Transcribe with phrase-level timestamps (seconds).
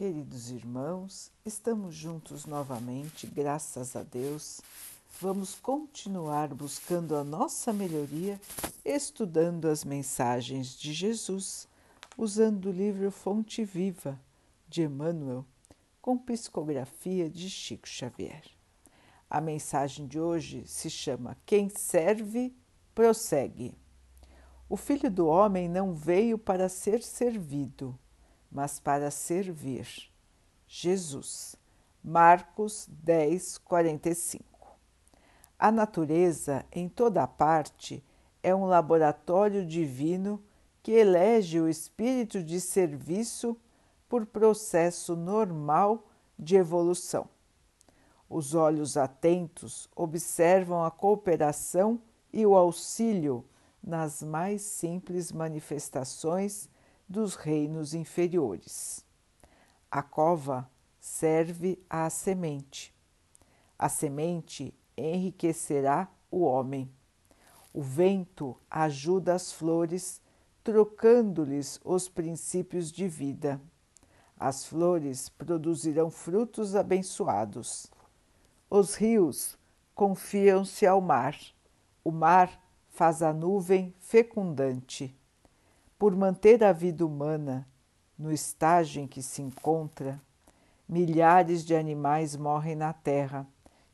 [0.00, 4.62] Queridos irmãos, estamos juntos novamente, graças a Deus.
[5.20, 8.40] Vamos continuar buscando a nossa melhoria,
[8.82, 11.68] estudando as mensagens de Jesus,
[12.16, 14.18] usando o livro Fonte Viva
[14.66, 15.44] de Emmanuel,
[16.00, 18.44] com psicografia de Chico Xavier.
[19.28, 22.56] A mensagem de hoje se chama Quem serve,
[22.94, 23.76] prossegue.
[24.66, 27.98] O Filho do Homem não veio para ser servido
[28.50, 30.10] mas para servir.
[30.66, 31.56] Jesus,
[32.02, 34.44] Marcos 10, 45.
[35.58, 38.02] A natureza, em toda parte,
[38.42, 40.42] é um laboratório divino
[40.82, 43.56] que elege o espírito de serviço
[44.08, 47.28] por processo normal de evolução.
[48.28, 52.00] Os olhos atentos observam a cooperação
[52.32, 53.44] e o auxílio
[53.82, 56.69] nas mais simples manifestações
[57.10, 59.04] dos reinos inferiores.
[59.90, 60.70] A cova
[61.00, 62.94] serve à semente.
[63.76, 66.88] A semente enriquecerá o homem.
[67.74, 70.22] O vento ajuda as flores,
[70.62, 73.60] trocando-lhes os princípios de vida.
[74.38, 77.90] As flores produzirão frutos abençoados.
[78.70, 79.58] Os rios
[79.96, 81.36] confiam-se ao mar.
[82.04, 85.19] O mar faz a nuvem fecundante
[86.00, 87.68] por manter a vida humana
[88.18, 90.18] no estágio em que se encontra,
[90.88, 93.46] milhares de animais morrem na Terra,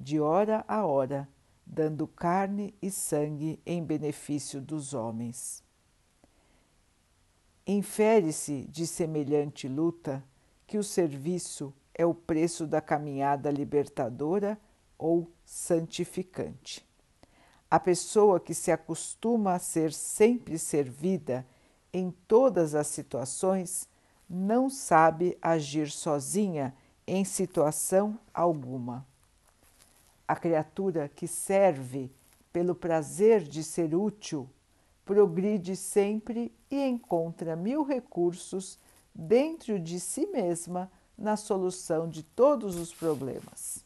[0.00, 1.28] de hora a hora,
[1.64, 5.62] dando carne e sangue em benefício dos homens.
[7.64, 10.24] Infere-se de semelhante luta
[10.66, 14.58] que o serviço é o preço da caminhada libertadora
[14.98, 16.84] ou santificante.
[17.70, 21.46] A pessoa que se acostuma a ser sempre servida
[21.92, 23.88] em todas as situações,
[24.28, 26.74] não sabe agir sozinha
[27.06, 29.06] em situação alguma.
[30.26, 32.10] A criatura que serve
[32.52, 34.48] pelo prazer de ser útil
[35.04, 38.78] progride sempre e encontra mil recursos
[39.14, 43.84] dentro de si mesma na solução de todos os problemas.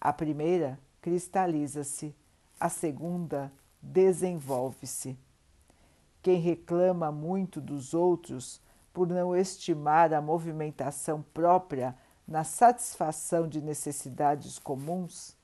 [0.00, 2.14] A primeira cristaliza-se,
[2.60, 5.16] a segunda desenvolve-se.
[6.26, 8.60] Quem reclama muito dos outros
[8.92, 15.36] por não estimar a movimentação própria na satisfação de necessidades comuns,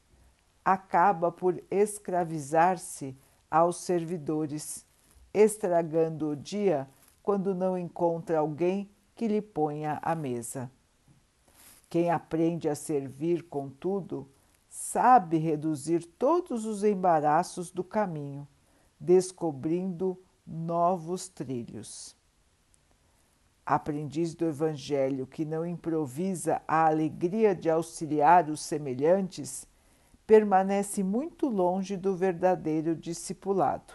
[0.65, 3.17] acaba por escravizar-se
[3.49, 4.85] aos servidores,
[5.33, 6.89] estragando o dia
[7.23, 10.69] quando não encontra alguém que lhe ponha a mesa.
[11.89, 14.29] Quem aprende a servir, contudo,
[14.69, 18.49] sabe reduzir todos os embaraços do caminho,
[18.99, 22.17] descobrindo novos trilhos.
[23.65, 29.67] Aprendiz do Evangelho que não improvisa a alegria de auxiliar os semelhantes,
[30.27, 33.95] permanece muito longe do verdadeiro discipulado.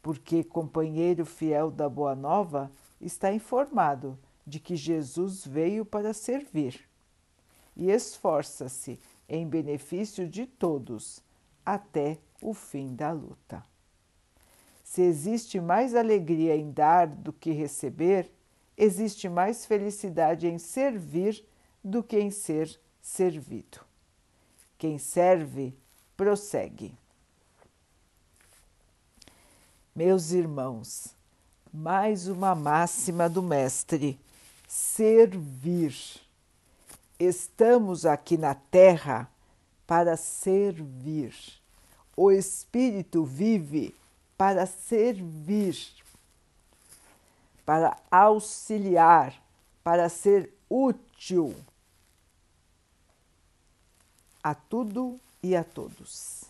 [0.00, 6.88] Porque companheiro fiel da Boa Nova está informado de que Jesus veio para servir
[7.76, 11.22] e esforça-se em benefício de todos
[11.64, 13.62] até o fim da luta.
[14.84, 18.30] Se existe mais alegria em dar do que receber,
[18.76, 21.44] existe mais felicidade em servir
[21.82, 23.80] do que em ser servido.
[24.78, 25.74] Quem serve,
[26.16, 26.94] prossegue.
[29.96, 31.14] Meus irmãos,
[31.72, 34.18] mais uma máxima do Mestre:
[34.68, 35.96] servir.
[37.18, 39.30] Estamos aqui na Terra
[39.86, 41.34] para servir.
[42.16, 43.94] O Espírito vive
[44.36, 45.76] para servir,
[47.64, 49.40] para auxiliar,
[49.82, 51.54] para ser útil
[54.42, 56.44] a tudo e a todos.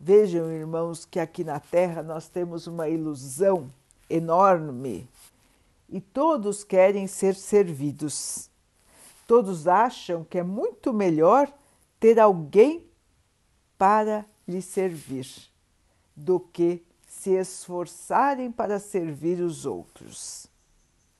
[0.00, 3.70] Vejam, irmãos, que aqui na Terra nós temos uma ilusão
[4.10, 5.08] enorme
[5.88, 8.50] e todos querem ser servidos.
[9.28, 11.52] Todos acham que é muito melhor
[12.00, 12.84] ter alguém
[13.78, 15.51] para lhe servir
[16.22, 20.46] do que se esforçarem para servir os outros.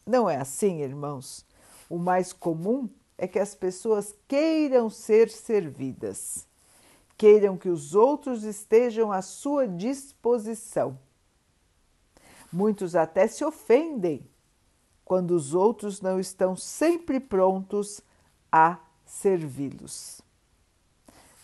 [0.07, 1.45] Não é assim, irmãos?
[1.91, 2.89] O mais comum
[3.19, 6.47] é que as pessoas queiram ser servidas,
[7.17, 10.99] queiram que os outros estejam à sua disposição.
[12.53, 14.27] Muitos até se ofendem
[15.05, 18.01] quando os outros não estão sempre prontos
[18.51, 20.23] a servi-los.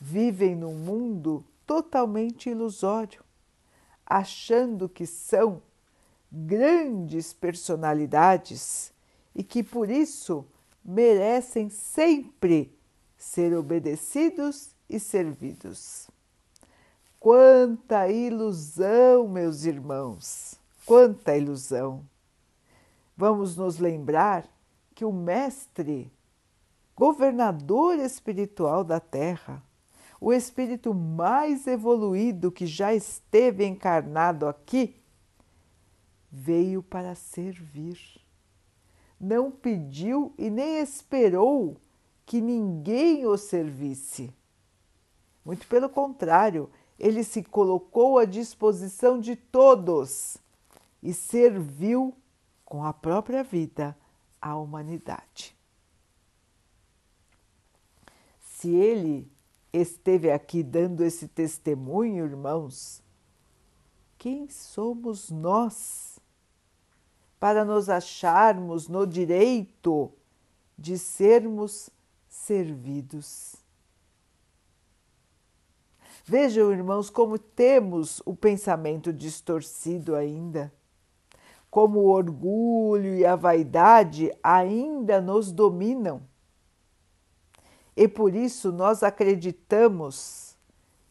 [0.01, 3.28] Vivem num mundo totalmente ilusório
[4.09, 5.61] achando que são
[6.33, 8.93] grandes personalidades
[9.35, 10.47] e que por isso
[10.85, 12.75] merecem sempre
[13.17, 16.09] ser obedecidos e servidos.
[17.21, 20.59] Quanta ilusão, meus irmãos!
[20.87, 22.03] Quanta ilusão!
[23.17, 24.49] Vamos nos lembrar
[24.95, 26.11] que o Mestre,
[26.97, 29.63] governador espiritual da Terra,
[30.21, 34.97] o espírito mais evoluído que já esteve encarnado aqui,
[36.31, 37.99] veio para servir.
[39.21, 41.77] Não pediu e nem esperou
[42.27, 44.33] que ninguém o servisse.
[45.45, 50.37] Muito pelo contrário, ele se colocou à disposição de todos
[51.03, 52.15] e serviu
[52.65, 53.97] com a própria vida
[54.43, 55.57] à humanidade.
[58.41, 59.31] Se ele
[59.73, 63.03] esteve aqui dando esse testemunho, irmãos,
[64.17, 66.19] quem somos nós
[67.39, 70.13] para nos acharmos no direito
[70.77, 71.89] de sermos
[72.29, 73.57] servidos?
[76.25, 80.71] Vejam, irmãos, como temos o pensamento distorcido ainda,
[81.71, 86.28] como o orgulho e a vaidade ainda nos dominam.
[87.99, 90.57] E por isso nós acreditamos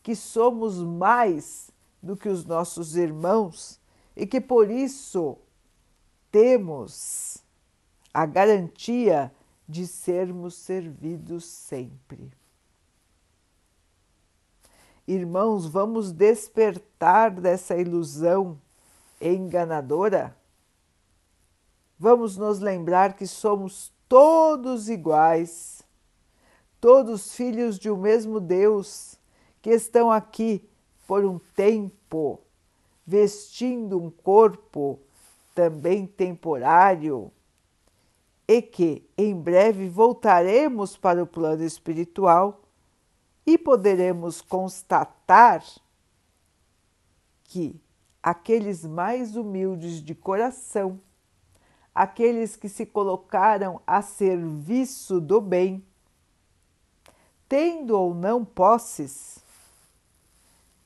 [0.02, 1.70] que somos mais
[2.02, 3.78] do que os nossos irmãos
[4.16, 5.38] e que por isso
[6.32, 7.44] temos
[8.14, 9.30] a garantia
[9.68, 12.32] de sermos servidos sempre.
[15.06, 18.58] Irmãos, vamos despertar dessa ilusão
[19.20, 20.38] enganadora?
[22.00, 25.77] Vamos nos lembrar que somos todos iguais,
[26.80, 29.18] todos filhos de um mesmo Deus,
[29.62, 30.68] que estão aqui
[31.08, 32.40] por um tempo,
[33.06, 35.00] vestindo um corpo
[35.56, 37.32] também temporário,
[38.48, 42.62] e que em breve voltaremos para o plano espiritual
[43.46, 45.64] e poderemos constatar
[47.44, 47.80] que
[48.22, 51.00] aqueles mais humildes de coração,
[51.96, 55.84] aqueles que se colocaram a serviço do bem,
[57.48, 59.40] tendo ou não posses,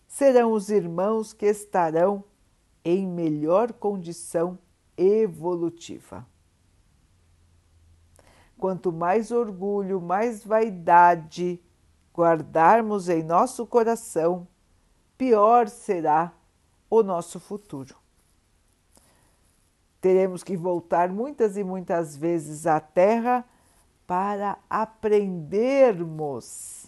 [0.08, 2.24] serão os irmãos que estarão
[2.84, 4.58] em melhor condição
[4.98, 6.26] evolutiva.
[8.58, 11.60] Quanto mais orgulho, mais vaidade,
[12.14, 14.48] guardarmos em nosso coração,
[15.18, 16.32] pior será
[16.90, 17.96] o nosso futuro.
[20.00, 23.46] Teremos que voltar muitas e muitas vezes à Terra
[24.08, 26.86] para aprendermos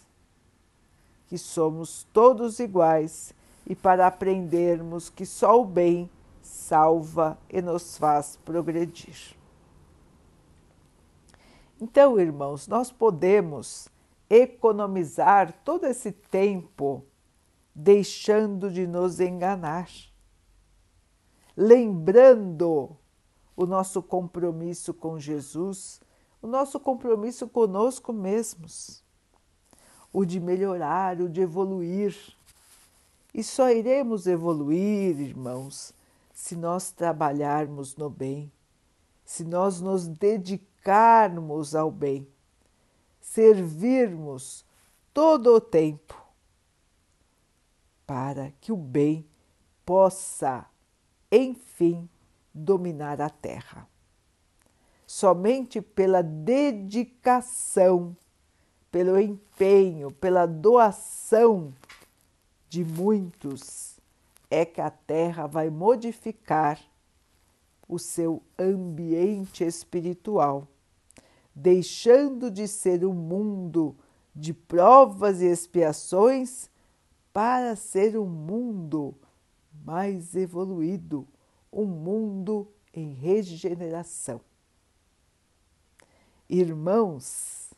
[1.27, 3.33] que somos todos iguais
[3.65, 6.09] e para aprendermos que só o bem
[6.41, 9.35] salva e nos faz progredir.
[11.79, 13.87] Então, irmãos, nós podemos
[14.29, 17.05] economizar todo esse tempo
[17.73, 19.89] deixando de nos enganar,
[21.57, 22.95] lembrando
[23.55, 25.99] o nosso compromisso com Jesus,
[26.43, 29.01] o nosso compromisso conosco mesmos,
[30.11, 32.15] o de melhorar, o de evoluir.
[33.33, 35.93] E só iremos evoluir, irmãos,
[36.33, 38.51] se nós trabalharmos no bem,
[39.23, 42.27] se nós nos dedicarmos ao bem
[43.21, 44.65] servirmos
[45.13, 46.21] todo o tempo
[48.05, 49.25] para que o bem
[49.85, 50.65] possa,
[51.31, 52.07] enfim,
[52.53, 53.92] dominar a terra.
[55.15, 58.17] Somente pela dedicação,
[58.91, 61.71] pelo empenho, pela doação
[62.67, 63.99] de muitos
[64.49, 66.81] é que a terra vai modificar
[67.87, 70.67] o seu ambiente espiritual
[71.53, 73.95] deixando de ser um mundo
[74.35, 76.71] de provas e expiações
[77.31, 79.13] para ser um mundo
[79.85, 81.27] mais evoluído,
[81.71, 84.41] um mundo em regeneração.
[86.55, 87.71] Irmãos,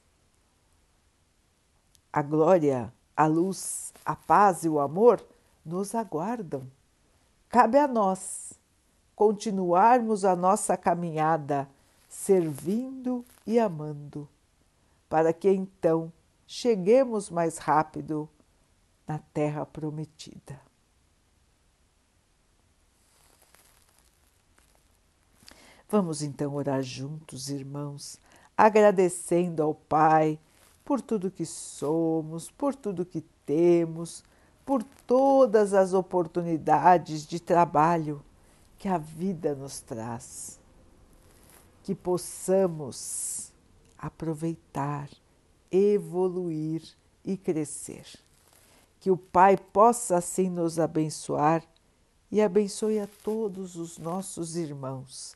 [2.12, 5.26] a glória, a luz, a paz e o amor
[5.66, 6.70] nos aguardam.
[7.48, 8.52] Cabe a nós
[9.16, 11.70] continuarmos a nossa caminhada
[12.10, 14.28] servindo e amando,
[15.08, 16.12] para que então
[16.46, 18.28] cheguemos mais rápido
[19.08, 20.60] na terra prometida.
[25.88, 28.20] Vamos então orar juntos, irmãos,
[28.58, 30.40] agradecendo ao Pai
[30.84, 34.24] por tudo que somos, por tudo que temos,
[34.66, 38.22] por todas as oportunidades de trabalho
[38.78, 40.60] que a vida nos traz
[41.86, 43.52] que possamos
[43.96, 45.08] aproveitar,
[45.72, 46.82] evoluir
[47.24, 48.08] e crescer.
[49.00, 51.64] Que o Pai possa assim nos abençoar
[52.32, 55.36] e abençoe a todos os nossos irmãos.